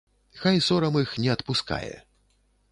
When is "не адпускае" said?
1.25-1.95